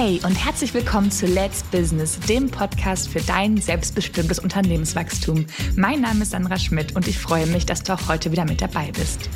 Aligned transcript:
Hey 0.00 0.20
und 0.24 0.36
herzlich 0.36 0.74
willkommen 0.74 1.10
zu 1.10 1.26
Let's 1.26 1.64
Business, 1.64 2.20
dem 2.20 2.48
Podcast 2.48 3.08
für 3.08 3.18
dein 3.18 3.56
selbstbestimmtes 3.56 4.38
Unternehmenswachstum. 4.38 5.44
Mein 5.74 6.02
Name 6.02 6.22
ist 6.22 6.30
Sandra 6.30 6.56
Schmidt 6.56 6.94
und 6.94 7.08
ich 7.08 7.18
freue 7.18 7.48
mich, 7.48 7.66
dass 7.66 7.82
du 7.82 7.94
auch 7.94 8.06
heute 8.06 8.30
wieder 8.30 8.44
mit 8.44 8.62
dabei 8.62 8.92
bist. 8.92 9.28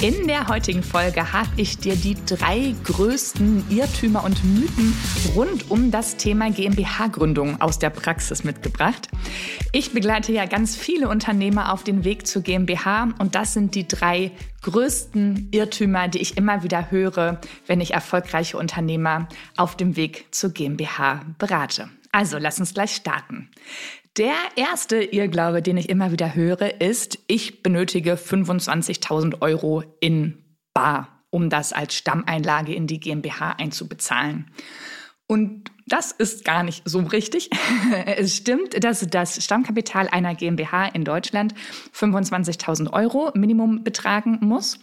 In 0.00 0.28
der 0.28 0.46
heutigen 0.46 0.84
Folge 0.84 1.32
habe 1.32 1.48
ich 1.56 1.78
dir 1.78 1.96
die 1.96 2.16
drei 2.24 2.76
größten 2.84 3.64
Irrtümer 3.68 4.22
und 4.22 4.44
Mythen 4.44 4.96
rund 5.34 5.70
um 5.72 5.90
das 5.90 6.16
Thema 6.16 6.50
GmbH-Gründung 6.50 7.60
aus 7.60 7.80
der 7.80 7.90
Praxis 7.90 8.44
mitgebracht. 8.44 9.08
Ich 9.72 9.92
begleite 9.92 10.32
ja 10.32 10.46
ganz 10.46 10.76
viele 10.76 11.08
Unternehmer 11.08 11.72
auf 11.72 11.82
den 11.82 12.04
Weg 12.04 12.28
zur 12.28 12.42
GmbH 12.42 13.08
und 13.18 13.34
das 13.34 13.54
sind 13.54 13.74
die 13.74 13.88
drei 13.88 14.30
größten 14.62 15.48
Irrtümer, 15.52 16.08
die 16.08 16.18
ich 16.18 16.36
immer 16.36 16.62
wieder 16.62 16.90
höre, 16.90 17.40
wenn 17.66 17.80
ich 17.80 17.94
erfolgreiche 17.94 18.58
Unternehmer 18.58 19.28
auf 19.56 19.76
dem 19.76 19.95
Weg 19.96 20.26
zur 20.30 20.50
GmbH 20.50 21.24
berate. 21.38 21.90
Also 22.12 22.38
lass 22.38 22.60
uns 22.60 22.74
gleich 22.74 22.94
starten. 22.94 23.50
Der 24.16 24.34
erste 24.56 24.96
Irrglaube, 25.02 25.60
den 25.60 25.76
ich 25.76 25.90
immer 25.90 26.10
wieder 26.10 26.34
höre, 26.34 26.80
ist, 26.80 27.18
ich 27.26 27.62
benötige 27.62 28.14
25.000 28.14 29.42
Euro 29.42 29.84
in 30.00 30.42
Bar, 30.72 31.24
um 31.30 31.50
das 31.50 31.74
als 31.74 31.94
Stammeinlage 31.94 32.74
in 32.74 32.86
die 32.86 33.00
GmbH 33.00 33.52
einzubezahlen. 33.58 34.50
Und 35.28 35.72
das 35.88 36.12
ist 36.12 36.44
gar 36.44 36.62
nicht 36.62 36.82
so 36.84 37.00
richtig. 37.00 37.50
es 38.06 38.36
stimmt, 38.36 38.82
dass 38.82 39.06
das 39.08 39.42
Stammkapital 39.42 40.08
einer 40.08 40.34
GmbH 40.34 40.86
in 40.86 41.04
Deutschland 41.04 41.54
25.000 41.94 42.92
Euro 42.92 43.30
Minimum 43.34 43.84
betragen 43.84 44.38
muss. 44.40 44.78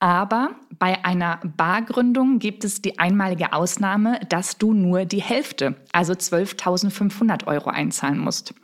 Aber 0.00 0.50
bei 0.78 1.04
einer 1.04 1.40
Bargründung 1.56 2.38
gibt 2.38 2.64
es 2.64 2.82
die 2.82 2.98
einmalige 2.98 3.52
Ausnahme, 3.52 4.20
dass 4.28 4.58
du 4.58 4.72
nur 4.72 5.04
die 5.04 5.22
Hälfte, 5.22 5.76
also 5.92 6.12
12.500 6.12 7.46
Euro 7.46 7.70
einzahlen 7.70 8.18
musst 8.18 8.54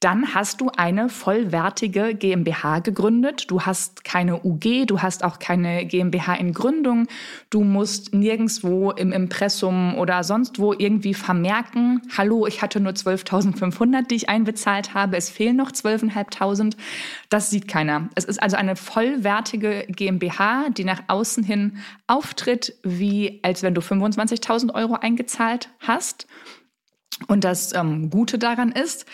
dann 0.00 0.34
hast 0.34 0.60
du 0.60 0.70
eine 0.76 1.08
vollwertige 1.08 2.14
GmbH 2.14 2.80
gegründet. 2.80 3.50
Du 3.50 3.62
hast 3.62 4.04
keine 4.04 4.44
UG, 4.44 4.86
du 4.86 5.00
hast 5.00 5.24
auch 5.24 5.38
keine 5.38 5.86
GmbH 5.86 6.34
in 6.34 6.52
Gründung. 6.52 7.06
Du 7.50 7.64
musst 7.64 8.14
nirgendwo 8.14 8.90
im 8.90 9.12
Impressum 9.12 9.96
oder 9.96 10.22
sonst 10.24 10.58
wo 10.58 10.72
irgendwie 10.72 11.14
vermerken, 11.14 12.02
hallo, 12.16 12.46
ich 12.46 12.62
hatte 12.62 12.80
nur 12.80 12.92
12.500, 12.92 14.08
die 14.08 14.16
ich 14.16 14.28
einbezahlt 14.28 14.94
habe, 14.94 15.16
es 15.16 15.30
fehlen 15.30 15.56
noch 15.56 15.72
12.500. 15.72 16.76
Das 17.28 17.50
sieht 17.50 17.68
keiner. 17.68 18.08
Es 18.14 18.24
ist 18.24 18.42
also 18.42 18.56
eine 18.56 18.76
vollwertige 18.76 19.86
GmbH, 19.88 20.70
die 20.70 20.84
nach 20.84 21.02
außen 21.08 21.42
hin 21.42 21.78
auftritt, 22.06 22.74
wie 22.82 23.40
als 23.42 23.62
wenn 23.62 23.74
du 23.74 23.80
25.000 23.80 24.74
Euro 24.74 24.94
eingezahlt 24.94 25.70
hast. 25.80 26.26
Und 27.28 27.44
das 27.44 27.74
ähm, 27.74 28.10
Gute 28.10 28.38
daran 28.38 28.72
ist, 28.72 29.06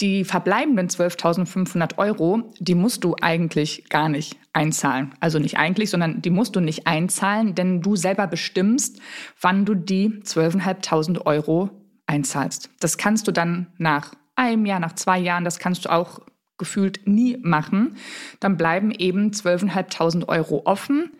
die 0.00 0.24
verbleibenden 0.24 0.88
12.500 0.88 1.96
Euro, 1.96 2.52
die 2.58 2.74
musst 2.74 3.02
du 3.04 3.16
eigentlich 3.20 3.88
gar 3.88 4.08
nicht 4.08 4.36
einzahlen. 4.52 5.14
Also 5.20 5.38
nicht 5.38 5.58
eigentlich, 5.58 5.90
sondern 5.90 6.20
die 6.20 6.30
musst 6.30 6.54
du 6.54 6.60
nicht 6.60 6.86
einzahlen, 6.86 7.54
denn 7.54 7.80
du 7.80 7.96
selber 7.96 8.26
bestimmst, 8.26 9.00
wann 9.40 9.64
du 9.64 9.74
die 9.74 10.20
12.500 10.22 11.24
Euro 11.24 11.70
einzahlst. 12.06 12.70
Das 12.80 12.98
kannst 12.98 13.26
du 13.26 13.32
dann 13.32 13.68
nach 13.78 14.14
einem 14.34 14.66
Jahr, 14.66 14.80
nach 14.80 14.94
zwei 14.94 15.18
Jahren, 15.18 15.44
das 15.44 15.58
kannst 15.58 15.86
du 15.86 15.92
auch 15.92 16.20
gefühlt 16.58 17.06
nie 17.06 17.38
machen. 17.42 17.96
Dann 18.40 18.56
bleiben 18.56 18.90
eben 18.90 19.30
12.500 19.30 20.28
Euro 20.28 20.62
offen. 20.64 21.12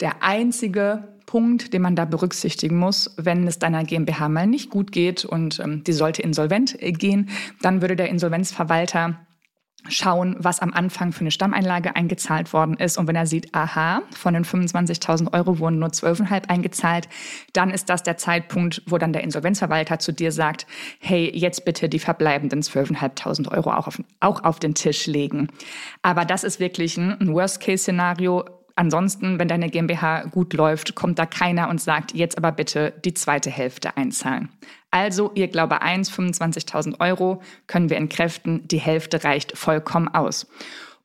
Der 0.00 0.22
einzige 0.22 1.13
Punkt, 1.34 1.72
den 1.72 1.82
man 1.82 1.96
da 1.96 2.04
berücksichtigen 2.04 2.78
muss, 2.78 3.12
wenn 3.16 3.48
es 3.48 3.58
deiner 3.58 3.82
GmbH 3.82 4.28
mal 4.28 4.46
nicht 4.46 4.70
gut 4.70 4.92
geht 4.92 5.24
und 5.24 5.58
ähm, 5.58 5.82
die 5.82 5.92
sollte 5.92 6.22
insolvent 6.22 6.80
äh, 6.80 6.92
gehen, 6.92 7.28
dann 7.60 7.82
würde 7.82 7.96
der 7.96 8.08
Insolvenzverwalter 8.08 9.18
schauen, 9.88 10.36
was 10.38 10.60
am 10.60 10.72
Anfang 10.72 11.10
für 11.10 11.22
eine 11.22 11.32
Stammeinlage 11.32 11.96
eingezahlt 11.96 12.52
worden 12.52 12.76
ist. 12.76 12.98
Und 12.98 13.08
wenn 13.08 13.16
er 13.16 13.26
sieht, 13.26 13.52
aha, 13.52 14.02
von 14.12 14.34
den 14.34 14.44
25.000 14.44 15.32
Euro 15.32 15.58
wurden 15.58 15.80
nur 15.80 15.88
12,5 15.88 16.48
eingezahlt, 16.48 17.08
dann 17.52 17.70
ist 17.70 17.90
das 17.90 18.04
der 18.04 18.16
Zeitpunkt, 18.16 18.84
wo 18.86 18.96
dann 18.96 19.12
der 19.12 19.24
Insolvenzverwalter 19.24 19.98
zu 19.98 20.12
dir 20.12 20.30
sagt, 20.30 20.68
hey, 21.00 21.32
jetzt 21.34 21.64
bitte 21.64 21.88
die 21.88 21.98
verbleibenden 21.98 22.62
12.500 22.62 23.50
Euro 23.50 23.72
auch 23.72 23.88
auf, 23.88 24.00
auch 24.20 24.44
auf 24.44 24.60
den 24.60 24.76
Tisch 24.76 25.08
legen. 25.08 25.48
Aber 26.00 26.24
das 26.24 26.44
ist 26.44 26.60
wirklich 26.60 26.96
ein, 26.96 27.20
ein 27.20 27.34
Worst-Case-Szenario 27.34 28.44
Ansonsten, 28.76 29.38
wenn 29.38 29.48
deine 29.48 29.70
GmbH 29.70 30.24
gut 30.24 30.52
läuft, 30.52 30.94
kommt 30.94 31.18
da 31.18 31.26
keiner 31.26 31.68
und 31.68 31.80
sagt, 31.80 32.12
jetzt 32.12 32.36
aber 32.36 32.50
bitte 32.50 32.92
die 33.04 33.14
zweite 33.14 33.50
Hälfte 33.50 33.96
einzahlen. 33.96 34.48
Also, 34.90 35.30
ihr 35.34 35.48
Glaube 35.48 35.82
1, 35.82 36.10
25.000 36.10 37.00
Euro 37.00 37.40
können 37.66 37.90
wir 37.90 37.96
entkräften, 37.96 38.66
die 38.66 38.80
Hälfte 38.80 39.22
reicht 39.24 39.56
vollkommen 39.56 40.08
aus. 40.08 40.46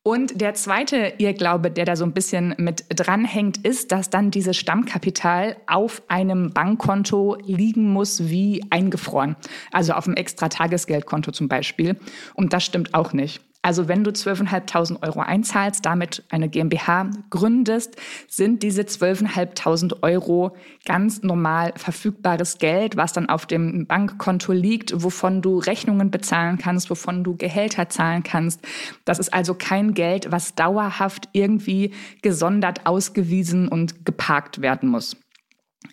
Und 0.02 0.40
der 0.40 0.53
zweite 0.53 1.13
Irrglaube, 1.18 1.69
der 1.69 1.85
da 1.85 1.96
so 1.96 2.06
ein 2.06 2.13
bisschen 2.13 2.56
mit 2.57 2.85
dranhängt, 2.90 3.57
ist, 3.57 3.91
dass 3.91 4.09
dann 4.09 4.31
dieses 4.31 4.56
Stammkapital 4.57 5.57
auf 5.68 6.01
einem 6.07 6.51
Bankkonto 6.51 7.38
liegen 7.46 7.91
muss 7.91 8.30
wie 8.30 8.63
eingefroren. 8.69 9.36
Also 9.72 9.94
auf 9.94 10.07
einem 10.07 10.16
extra 10.16 10.47
Tagesgeldkonto 10.47 11.31
zum 11.31 11.47
Beispiel. 11.50 11.97
Und 12.34 12.53
das 12.53 12.63
stimmt 12.63 12.94
auch 12.94 13.12
nicht. 13.12 13.41
Also 13.62 13.90
wenn 13.90 14.06
du 14.06 14.12
12.500 14.12 15.03
Euro 15.03 15.20
einzahlst, 15.20 15.86
damit 15.86 16.24
eine 16.30 16.47
GmbH 16.47 17.09
gründest, 17.30 17.97
sind 18.30 18.64
diese 18.64 18.84
12.500 18.84 20.02
Euro 20.02 20.56
ganz 20.86 21.24
normal 21.24 21.74
verfügbares 21.75 22.58
Geld, 22.58 22.96
was 22.96 23.12
dann 23.12 23.28
auf 23.28 23.46
dem 23.46 23.86
Bankkonto 23.86 24.53
liegt, 24.53 25.03
wovon 25.03 25.42
du 25.42 25.58
Rechnungen 25.58 26.09
bezahlen 26.09 26.58
kannst, 26.58 26.90
wovon 26.90 27.25
du 27.25 27.36
Gehälter 27.36 27.90
zahlen 27.90 28.24
kannst. 28.24 28.62
Das 29.03 29.19
ist 29.19 29.34
also 29.34 29.53
kein 29.53 29.94
Geld, 29.94 30.31
was 30.31 30.56
dauerhaft 30.56 31.28
irgendwie 31.34 31.94
gesondert 32.22 32.86
ausgewiesen 32.86 33.68
und 33.68 34.06
geparkt 34.06 34.62
werden 34.62 34.88
muss. 34.88 35.18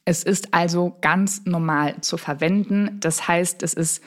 Es 0.05 0.22
ist 0.22 0.55
also 0.55 0.97
ganz 1.00 1.47
normal 1.47 2.00
zu 2.00 2.16
verwenden. 2.16 2.99
Das 3.00 3.26
heißt, 3.26 3.65
es 3.65 3.75
ist 3.75 4.05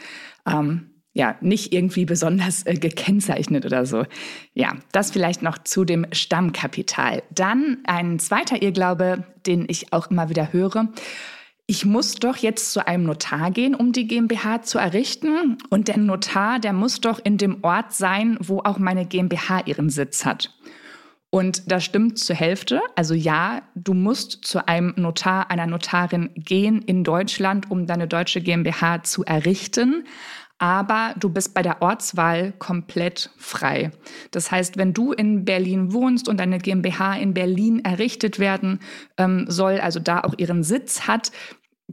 ähm, 0.48 0.99
ja, 1.14 1.36
nicht 1.42 1.74
irgendwie 1.74 2.06
besonders 2.06 2.66
äh, 2.66 2.76
gekennzeichnet 2.76 3.66
oder 3.66 3.86
so. 3.86 4.06
Ja, 4.54 4.76
das 4.92 5.12
vielleicht 5.12 5.42
noch 5.42 5.58
zu 5.58 5.86
dem 5.86 6.06
Stammkapital. 6.12 7.24
Dann 7.32 7.80
ein 7.86 8.20
zweiter 8.20 8.62
Irrglaube, 8.62 9.26
den 9.46 9.66
ich 9.68 9.92
auch 9.92 10.12
immer 10.12 10.30
wieder 10.30 10.54
höre. 10.54 10.90
Ich 11.66 11.86
muss 11.86 12.16
doch 12.16 12.38
jetzt 12.38 12.74
zu 12.74 12.88
einem 12.88 13.04
Notar 13.04 13.52
gehen, 13.52 13.76
um 13.76 13.92
die 13.92 14.08
GmbH 14.08 14.64
zu 14.64 14.80
errichten. 14.80 15.58
Und 15.70 15.88
der 15.88 15.98
Notar, 15.98 16.60
der 16.60 16.74
muss 16.74 17.00
doch 17.00 17.20
in 17.24 17.38
dem 17.38 17.64
Ort 17.64 17.94
sein, 17.94 18.38
wo 18.42 18.60
auch 18.60 18.80
meine 18.80 19.06
GmbH 19.06 19.62
ihren 19.66 19.90
Sitz 19.90 20.26
hat. 20.26 20.52
Und 21.32 21.72
das 21.72 21.84
stimmt 21.84 22.18
zur 22.18 22.36
Hälfte. 22.36 22.82
Also 22.96 23.14
ja, 23.14 23.62
du 23.76 23.94
musst 23.94 24.46
zu 24.46 24.68
einem 24.68 24.94
Notar, 24.98 25.52
einer 25.52 25.68
Notarin 25.68 26.32
gehen 26.36 26.82
in 26.82 27.04
Deutschland, 27.04 27.70
um 27.70 27.86
deine 27.86 28.08
deutsche 28.08 28.42
GmbH 28.42 29.04
zu 29.04 29.24
errichten 29.24 30.06
aber 30.60 31.16
du 31.18 31.30
bist 31.30 31.54
bei 31.54 31.62
der 31.62 31.82
Ortswahl 31.82 32.52
komplett 32.60 33.32
frei. 33.38 33.92
Das 34.32 34.52
heißt, 34.52 34.78
wenn 34.78 34.94
du 34.94 35.14
in 35.14 35.46
Berlin 35.46 35.94
wohnst 35.94 36.28
und 36.28 36.38
deine 36.38 36.60
GmbH 36.60 37.16
in 37.16 37.34
Berlin 37.34 37.84
errichtet 37.84 38.40
werden 38.40 38.80
ähm, 39.18 39.46
soll, 39.48 39.80
also 39.80 40.00
da 40.00 40.20
auch 40.20 40.36
ihren 40.38 40.64
Sitz 40.64 41.08
hat, 41.08 41.32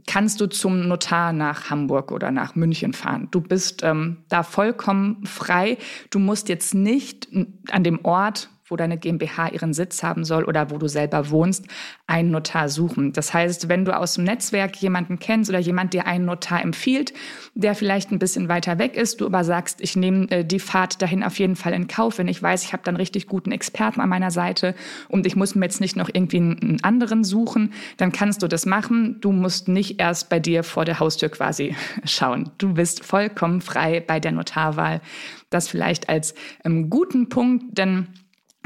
kannst 0.05 0.41
du 0.41 0.47
zum 0.47 0.87
Notar 0.87 1.31
nach 1.33 1.69
Hamburg 1.69 2.11
oder 2.11 2.29
nach 2.29 2.55
München 2.55 2.93
fahren. 2.93 3.29
Du 3.31 3.41
bist 3.41 3.83
ähm, 3.83 4.25
da 4.29 4.43
vollkommen 4.43 5.25
frei. 5.25 5.77
Du 6.11 6.19
musst 6.19 6.49
jetzt 6.49 6.75
nicht 6.75 7.29
an 7.71 7.83
dem 7.83 8.03
Ort 8.03 8.49
wo 8.69 8.75
deine 8.75 8.97
GmbH 8.97 9.49
ihren 9.49 9.73
Sitz 9.73 10.03
haben 10.03 10.23
soll 10.23 10.43
oder 10.43 10.69
wo 10.71 10.77
du 10.77 10.87
selber 10.87 11.29
wohnst, 11.29 11.65
einen 12.05 12.31
Notar 12.31 12.69
suchen. 12.69 13.13
Das 13.13 13.33
heißt, 13.33 13.69
wenn 13.69 13.85
du 13.85 13.95
aus 13.95 14.15
dem 14.15 14.23
Netzwerk 14.23 14.75
jemanden 14.77 15.19
kennst 15.19 15.49
oder 15.49 15.59
jemand 15.59 15.93
dir 15.93 16.05
einen 16.05 16.25
Notar 16.25 16.61
empfiehlt, 16.61 17.13
der 17.55 17.75
vielleicht 17.75 18.11
ein 18.11 18.19
bisschen 18.19 18.49
weiter 18.49 18.79
weg 18.79 18.95
ist, 18.95 19.21
du 19.21 19.25
aber 19.25 19.43
sagst, 19.43 19.81
ich 19.81 19.95
nehme 19.95 20.29
äh, 20.31 20.45
die 20.45 20.59
Fahrt 20.59 21.01
dahin 21.01 21.23
auf 21.23 21.39
jeden 21.39 21.55
Fall 21.55 21.73
in 21.73 21.87
Kauf, 21.87 22.17
wenn 22.17 22.27
ich 22.27 22.41
weiß, 22.41 22.63
ich 22.63 22.73
habe 22.73 22.83
dann 22.83 22.95
richtig 22.95 23.27
guten 23.27 23.51
Experten 23.51 24.01
an 24.01 24.09
meiner 24.09 24.31
Seite 24.31 24.75
und 25.07 25.25
ich 25.25 25.35
muss 25.35 25.55
mir 25.55 25.65
jetzt 25.65 25.81
nicht 25.81 25.95
noch 25.95 26.09
irgendwie 26.11 26.37
einen 26.37 26.79
anderen 26.83 27.23
suchen, 27.23 27.73
dann 27.97 28.11
kannst 28.11 28.43
du 28.43 28.47
das 28.47 28.65
machen. 28.65 29.19
Du 29.21 29.31
musst 29.31 29.67
nicht 29.67 29.99
erst 29.99 30.29
bei 30.29 30.39
dir 30.39 30.63
vor 30.63 30.85
der 30.85 30.99
Haustür 30.99 31.29
quasi 31.29 31.75
schauen. 32.03 32.51
Du 32.57 32.73
bist 32.73 33.05
vollkommen 33.05 33.61
frei 33.61 34.03
bei 34.05 34.19
der 34.19 34.31
Notarwahl. 34.31 35.01
Das 35.49 35.69
vielleicht 35.69 36.09
als 36.09 36.35
ähm, 36.65 36.89
guten 36.89 37.29
Punkt, 37.29 37.77
denn 37.77 38.07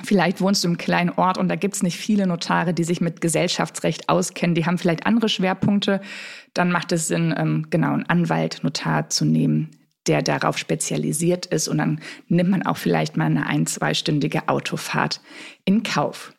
Vielleicht 0.04 0.42
wohnst 0.42 0.64
du 0.64 0.68
im 0.68 0.78
kleinen 0.78 1.10
Ort 1.12 1.38
und 1.38 1.50
da 1.50 1.56
gibt's 1.56 1.84
nicht 1.84 1.98
viele 1.98 2.28
Notare, 2.28 2.74
die 2.74 2.84
sich 2.84 3.02
mit 3.02 3.22
Gesellschaftsrecht 3.22 4.10
auskennen. 4.10 4.56
Die 4.56 4.66
haben 4.66 4.78
vielleicht 4.78 5.06
andere 5.06 5.30
Schwerpunkte. 5.30 6.02
Dann 6.54 6.72
macht 6.72 6.92
es 6.92 7.08
Sinn, 7.08 7.34
ähm, 7.38 7.68
genau 7.70 7.94
einen 7.94 8.10
Anwalt, 8.10 8.64
Notar 8.64 9.10
zu 9.10 9.26
nehmen, 9.26 9.70
der 10.08 10.22
darauf 10.22 10.58
spezialisiert 10.58 11.46
ist. 11.46 11.68
Und 11.68 11.78
dann 11.78 12.00
nimmt 12.28 12.50
man 12.50 12.66
auch 12.66 12.78
vielleicht 12.78 13.18
mal 13.18 13.26
eine 13.26 13.48
ein-, 13.48 13.68
zweistündige 13.68 14.48
Autofahrt 14.48 15.22
in 15.66 15.84
Kauf. 15.84 16.34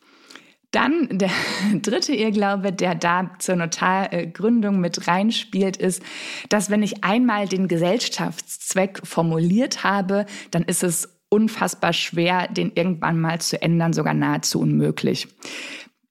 Dann 0.72 1.08
der 1.10 1.30
dritte 1.82 2.14
Irrglaube, 2.14 2.72
der 2.72 2.94
da 2.94 3.30
zur 3.38 3.56
Notargründung 3.56 4.80
mit 4.80 5.06
reinspielt, 5.06 5.76
ist, 5.76 6.02
dass 6.48 6.70
wenn 6.70 6.82
ich 6.82 7.04
einmal 7.04 7.46
den 7.46 7.68
Gesellschaftszweck 7.68 9.00
formuliert 9.04 9.84
habe, 9.84 10.26
dann 10.50 10.62
ist 10.62 10.82
es 10.82 11.11
unfassbar 11.32 11.93
schwer, 11.93 12.46
den 12.49 12.73
irgendwann 12.75 13.20
mal 13.20 13.40
zu 13.40 13.61
ändern, 13.61 13.93
sogar 13.93 14.14
nahezu 14.14 14.61
unmöglich. 14.61 15.29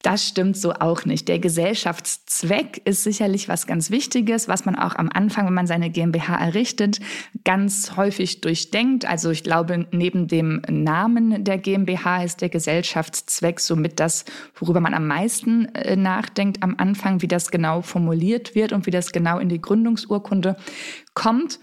Das 0.01 0.27
stimmt 0.27 0.57
so 0.57 0.73
auch 0.73 1.05
nicht. 1.05 1.27
Der 1.27 1.37
Gesellschaftszweck 1.37 2.81
ist 2.85 3.03
sicherlich 3.03 3.47
was 3.47 3.67
ganz 3.67 3.91
Wichtiges, 3.91 4.47
was 4.47 4.65
man 4.65 4.75
auch 4.75 4.95
am 4.95 5.09
Anfang, 5.13 5.45
wenn 5.45 5.53
man 5.53 5.67
seine 5.67 5.91
GmbH 5.91 6.37
errichtet, 6.37 6.99
ganz 7.43 7.95
häufig 7.97 8.41
durchdenkt. 8.41 9.05
Also 9.05 9.29
ich 9.29 9.43
glaube, 9.43 9.85
neben 9.91 10.27
dem 10.27 10.63
Namen 10.67 11.43
der 11.43 11.59
GmbH 11.59 12.23
ist 12.23 12.41
der 12.41 12.49
Gesellschaftszweck 12.49 13.59
somit 13.59 13.99
das, 13.99 14.25
worüber 14.55 14.79
man 14.79 14.95
am 14.95 15.05
meisten 15.05 15.65
äh, 15.75 15.95
nachdenkt 15.95 16.63
am 16.63 16.75
Anfang, 16.79 17.21
wie 17.21 17.27
das 17.27 17.51
genau 17.51 17.83
formuliert 17.83 18.55
wird 18.55 18.73
und 18.73 18.87
wie 18.87 18.91
das 18.91 19.11
genau 19.11 19.37
in 19.37 19.49
die 19.49 19.61
Gründungsurkunde 19.61 20.57
kommt. 21.13 21.59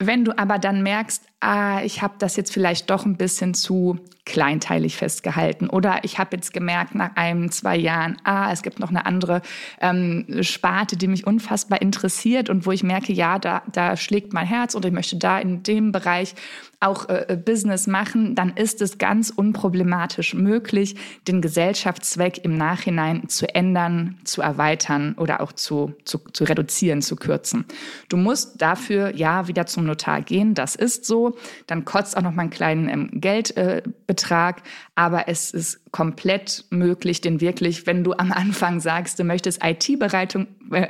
Wenn 0.00 0.24
du 0.24 0.36
aber 0.36 0.58
dann 0.58 0.82
merkst, 0.82 1.29
ah, 1.40 1.82
ich 1.82 2.02
habe 2.02 2.14
das 2.18 2.36
jetzt 2.36 2.52
vielleicht 2.52 2.90
doch 2.90 3.04
ein 3.04 3.16
bisschen 3.16 3.54
zu 3.54 3.98
kleinteilig 4.26 4.96
festgehalten 4.96 5.68
oder 5.68 6.04
ich 6.04 6.18
habe 6.18 6.36
jetzt 6.36 6.52
gemerkt 6.52 6.94
nach 6.94 7.16
einem, 7.16 7.50
zwei 7.50 7.76
Jahren, 7.76 8.16
ah, 8.22 8.52
es 8.52 8.62
gibt 8.62 8.78
noch 8.78 8.90
eine 8.90 9.06
andere 9.06 9.42
ähm, 9.80 10.26
Sparte, 10.42 10.96
die 10.96 11.08
mich 11.08 11.26
unfassbar 11.26 11.82
interessiert 11.82 12.48
und 12.48 12.64
wo 12.66 12.70
ich 12.70 12.82
merke, 12.82 13.12
ja, 13.12 13.38
da, 13.38 13.62
da 13.72 13.96
schlägt 13.96 14.32
mein 14.32 14.46
Herz 14.46 14.74
und 14.74 14.84
ich 14.84 14.92
möchte 14.92 15.16
da 15.16 15.38
in 15.38 15.62
dem 15.62 15.90
Bereich 15.90 16.34
auch 16.80 17.08
äh, 17.08 17.36
Business 17.44 17.86
machen, 17.86 18.34
dann 18.34 18.56
ist 18.56 18.80
es 18.80 18.96
ganz 18.96 19.30
unproblematisch 19.30 20.34
möglich, 20.34 20.96
den 21.28 21.42
Gesellschaftszweck 21.42 22.42
im 22.42 22.56
Nachhinein 22.56 23.28
zu 23.28 23.52
ändern, 23.54 24.18
zu 24.24 24.40
erweitern 24.40 25.14
oder 25.18 25.42
auch 25.42 25.52
zu, 25.52 25.92
zu, 26.04 26.18
zu 26.32 26.44
reduzieren, 26.44 27.02
zu 27.02 27.16
kürzen. 27.16 27.66
Du 28.08 28.16
musst 28.16 28.62
dafür 28.62 29.14
ja 29.14 29.46
wieder 29.46 29.66
zum 29.66 29.84
Notar 29.84 30.22
gehen, 30.22 30.54
das 30.54 30.74
ist 30.74 31.04
so. 31.04 31.29
Dann 31.66 31.84
kotzt 31.84 32.16
auch 32.16 32.22
noch 32.22 32.32
mal 32.34 32.42
einen 32.42 32.50
kleinen 32.50 32.88
ähm, 32.88 33.10
Geldbetrag, 33.12 34.58
äh, 34.58 34.62
aber 34.94 35.28
es 35.28 35.50
ist 35.50 35.90
komplett 35.92 36.64
möglich, 36.70 37.20
den 37.20 37.40
wirklich, 37.40 37.86
wenn 37.86 38.04
du 38.04 38.12
am 38.12 38.32
Anfang 38.32 38.80
sagst, 38.80 39.18
du 39.18 39.24
möchtest 39.24 39.60
IT-Beratung 39.64 40.46
äh, 40.72 40.88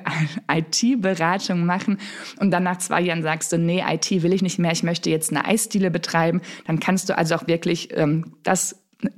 IT-Beratung 0.53 1.65
machen 1.65 1.99
und 2.39 2.51
dann 2.51 2.63
nach 2.63 2.79
zwei 2.79 3.01
Jahren 3.01 3.23
sagst 3.23 3.53
du, 3.53 3.59
nee, 3.59 3.83
IT 3.87 4.11
will 4.23 4.33
ich 4.33 4.43
nicht 4.43 4.59
mehr, 4.59 4.73
ich 4.73 4.83
möchte 4.83 5.11
jetzt 5.11 5.31
eine 5.31 5.45
Eisdiele 5.45 5.91
betreiben, 5.91 6.41
dann 6.67 6.81
kannst 6.81 7.09
du 7.09 7.17
also 7.17 7.35
auch 7.35 7.47
wirklich 7.47 7.97
ähm, 7.97 8.37
das 8.43 8.77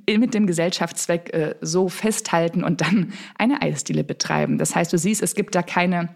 mit 0.08 0.34
dem 0.34 0.46
Gesellschaftszweck 0.46 1.32
äh, 1.34 1.54
so 1.60 1.88
festhalten 1.88 2.62
und 2.64 2.80
dann 2.80 3.12
eine 3.36 3.62
Eisdiele 3.62 4.04
betreiben. 4.04 4.58
Das 4.58 4.76
heißt, 4.76 4.92
du 4.92 4.98
siehst, 4.98 5.22
es 5.22 5.34
gibt 5.34 5.54
da 5.54 5.62
keine 5.62 6.10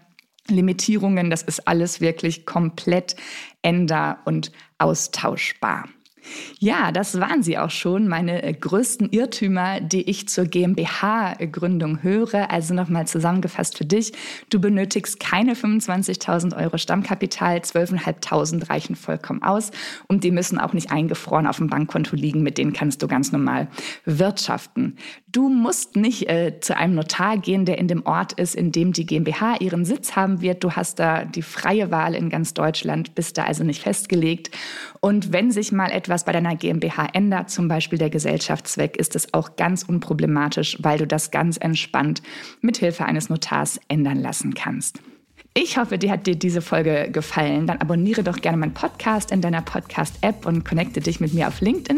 Limitierungen, 0.49 1.29
das 1.29 1.43
ist 1.43 1.67
alles 1.67 2.01
wirklich 2.01 2.45
komplett 2.45 3.15
änder- 3.61 4.19
und 4.25 4.51
austauschbar. 4.77 5.87
Ja, 6.59 6.91
das 6.91 7.19
waren 7.19 7.43
sie 7.43 7.57
auch 7.57 7.69
schon, 7.69 8.07
meine 8.07 8.43
äh, 8.43 8.53
größten 8.53 9.11
Irrtümer, 9.11 9.79
die 9.79 10.09
ich 10.09 10.27
zur 10.27 10.45
GmbH-Gründung 10.45 12.01
höre. 12.01 12.49
Also 12.51 12.73
nochmal 12.73 13.07
zusammengefasst 13.07 13.77
für 13.77 13.85
dich. 13.85 14.13
Du 14.49 14.59
benötigst 14.59 15.19
keine 15.19 15.53
25.000 15.53 16.57
Euro 16.57 16.77
Stammkapital, 16.77 17.57
12.500 17.57 18.69
reichen 18.69 18.95
vollkommen 18.95 19.43
aus 19.43 19.71
und 20.07 20.23
die 20.23 20.31
müssen 20.31 20.59
auch 20.59 20.73
nicht 20.73 20.91
eingefroren 20.91 21.47
auf 21.47 21.57
dem 21.57 21.67
Bankkonto 21.67 22.15
liegen, 22.15 22.43
mit 22.43 22.57
denen 22.57 22.73
kannst 22.73 23.01
du 23.01 23.07
ganz 23.07 23.31
normal 23.31 23.67
wirtschaften. 24.05 24.97
Du 25.27 25.49
musst 25.49 25.95
nicht 25.95 26.29
äh, 26.29 26.59
zu 26.59 26.75
einem 26.75 26.95
Notar 26.95 27.37
gehen, 27.37 27.65
der 27.65 27.77
in 27.77 27.87
dem 27.87 28.05
Ort 28.05 28.33
ist, 28.33 28.55
in 28.55 28.71
dem 28.71 28.93
die 28.93 29.05
GmbH 29.05 29.57
ihren 29.59 29.85
Sitz 29.85 30.15
haben 30.15 30.41
wird. 30.41 30.63
Du 30.63 30.71
hast 30.71 30.99
da 30.99 31.25
die 31.25 31.41
freie 31.41 31.91
Wahl 31.91 32.15
in 32.15 32.29
ganz 32.29 32.53
Deutschland, 32.53 33.13
bist 33.13 33.37
da 33.37 33.43
also 33.43 33.63
nicht 33.63 33.83
festgelegt. 33.83 34.51
Und 34.99 35.31
wenn 35.33 35.51
sich 35.51 35.71
mal 35.71 35.91
etwas 35.91 36.16
bei 36.23 36.31
deiner 36.31 36.55
GmbH 36.55 37.07
ändert, 37.13 37.49
zum 37.49 37.67
Beispiel 37.67 37.99
der 37.99 38.09
Gesellschaftszweck, 38.09 38.97
ist 38.97 39.15
es 39.15 39.33
auch 39.33 39.55
ganz 39.55 39.83
unproblematisch, 39.83 40.77
weil 40.81 40.97
du 40.97 41.07
das 41.07 41.31
ganz 41.31 41.57
entspannt 41.57 42.21
mit 42.61 42.77
Hilfe 42.77 43.05
eines 43.05 43.29
Notars 43.29 43.79
ändern 43.87 44.21
lassen 44.21 44.53
kannst. 44.53 44.99
Ich 45.59 45.79
hoffe, 45.79 45.97
dir 45.97 46.11
hat 46.11 46.27
dir 46.27 46.35
diese 46.35 46.61
Folge 46.61 47.09
gefallen. 47.11 47.65
Dann 47.65 47.81
abonniere 47.81 48.21
doch 48.21 48.37
gerne 48.37 48.57
meinen 48.57 48.75
Podcast 48.75 49.31
in 49.31 49.41
deiner 49.41 49.63
Podcast-App 49.63 50.45
und 50.45 50.63
connecte 50.63 50.99
dich 50.99 51.19
mit 51.19 51.33
mir 51.33 51.47
auf 51.47 51.61
LinkedIn. 51.61 51.97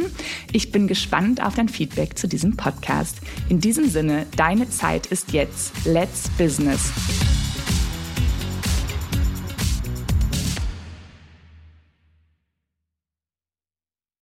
Ich 0.54 0.71
bin 0.71 0.88
gespannt 0.88 1.44
auf 1.45 1.56
dein 1.56 1.68
Feedback 1.68 2.18
zu 2.18 2.30
diesem 2.30 2.56
Podcast. 2.56 3.18
In 3.50 3.60
diesem 3.60 3.89
Sinne, 3.89 4.27
deine 4.38 4.69
Zeit 4.69 5.07
ist 5.07 5.33
jetzt. 5.33 5.74
Let's 5.86 6.30
Business. 6.38 7.38